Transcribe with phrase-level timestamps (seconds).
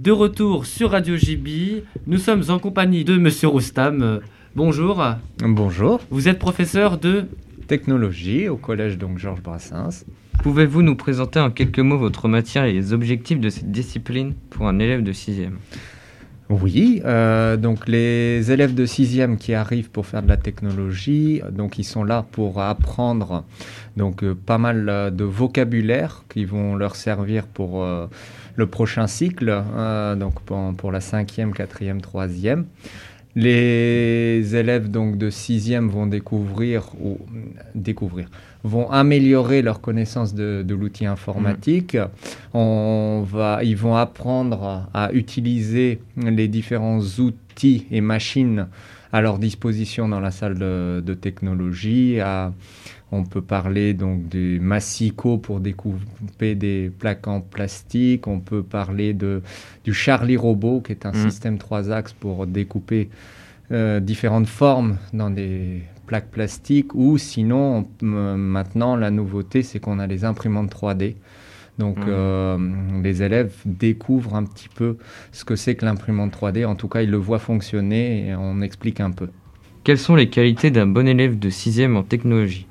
[0.00, 4.20] De retour sur Radio JB, nous sommes en compagnie de Monsieur Roustam.
[4.56, 5.04] Bonjour.
[5.38, 6.00] Bonjour.
[6.10, 7.26] Vous êtes professeur de
[7.68, 10.04] technologie au collège donc Georges Brassens.
[10.42, 14.66] Pouvez-vous nous présenter en quelques mots votre matière et les objectifs de cette discipline pour
[14.66, 15.52] un élève de 6e
[16.50, 21.78] oui, euh, donc les élèves de 6e qui arrivent pour faire de la technologie, donc
[21.78, 23.44] ils sont là pour apprendre
[23.96, 27.86] donc euh, pas mal euh, de vocabulaire qui vont leur servir pour
[28.56, 29.62] le prochain cycle,
[30.16, 32.64] donc pour, la 5e, 4e, 3e.
[33.36, 37.18] Les élèves donc de 6e vont découvrir ou
[37.74, 38.28] découvrir
[38.64, 41.94] vont améliorer leur connaissance de, l'outil informatique.
[41.94, 42.56] Mmh.
[42.56, 48.66] On va, ils vont apprendre à utiliser les différents outils et machines
[49.14, 52.18] à leur disposition dans la salle de, technologie.
[53.12, 58.26] on peut parler donc du massico pour découper des plaques en plastique.
[58.26, 59.40] On peut parler de,
[59.84, 61.30] du Charlie Robot, qui est un mmh.
[61.30, 63.08] système trois axes pour découper
[63.70, 70.08] euh, différentes formes dans des plaques plastiques ou sinon maintenant la nouveauté c'est qu'on a
[70.08, 71.14] les imprimantes 3D.
[71.78, 72.06] Donc mmh.
[72.08, 72.58] euh,
[73.02, 74.96] les élèves découvrent un petit peu
[75.32, 76.66] ce que c'est que l'imprimante 3D.
[76.66, 79.28] En tout cas, ils le voient fonctionner et on explique un peu.
[79.82, 82.66] Quelles sont les qualités d'un bon élève de 6e en technologie?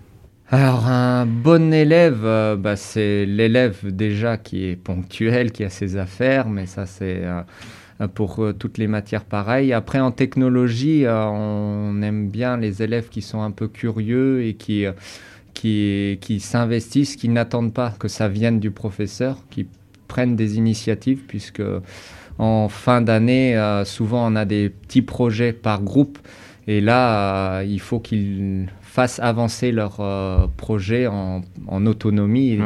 [0.49, 5.97] Alors un bon élève, euh, bah, c'est l'élève déjà qui est ponctuel, qui a ses
[5.97, 9.73] affaires, mais ça c'est euh, pour euh, toutes les matières pareilles.
[9.73, 14.85] Après, en technologie, on aime bien les élèves qui sont un peu curieux et qui,
[15.63, 19.65] qui, qui s'investissent, qui n'attendent pas que ça vienne du professeur, qui
[20.09, 21.63] prennent des initiatives, puisque
[22.37, 26.17] en fin d'année, souvent on a des petits projets par groupe.
[26.67, 31.41] Et là, il faut qu'ils fassent avancer leur euh, projet en,
[31.85, 32.59] autonomie.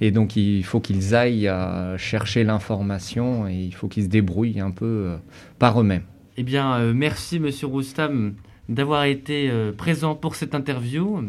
[0.00, 4.60] Et, donc, il faut qu'ils aillent euh, chercher l'information et il faut qu'ils se débrouillent
[4.60, 5.16] un peu euh,
[5.60, 6.02] par eux-mêmes.
[6.36, 8.34] Eh bien, merci, monsieur Roustam,
[8.68, 11.22] d'avoir été présent pour cette interview.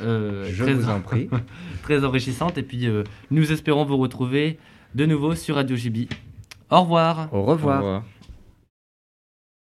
[0.00, 1.28] Je très vous en prie.
[1.82, 2.58] très enrichissante.
[2.58, 2.88] Et puis,
[3.30, 4.58] nous espérons vous retrouver
[4.94, 6.06] de nouveau sur Radio JB.
[6.70, 7.28] Au revoir.
[7.32, 7.82] Au revoir.
[7.82, 8.04] Au revoir.